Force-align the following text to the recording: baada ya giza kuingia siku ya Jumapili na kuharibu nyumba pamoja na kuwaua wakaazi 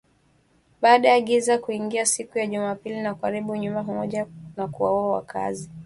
baada 0.81 1.09
ya 1.09 1.21
giza 1.21 1.57
kuingia 1.57 2.05
siku 2.05 2.37
ya 2.39 2.47
Jumapili 2.47 3.01
na 3.01 3.15
kuharibu 3.15 3.55
nyumba 3.55 3.83
pamoja 3.83 4.27
na 4.57 4.67
kuwaua 4.67 5.11
wakaazi 5.13 5.69